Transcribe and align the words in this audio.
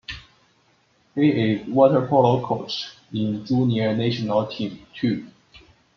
He 1.13 1.29
is 1.29 1.61
waterpolo 1.67 2.43
coach 2.43 2.89
in 3.13 3.45
junior 3.45 3.95
national 3.95 4.47
team, 4.47 4.83
too. 4.95 5.27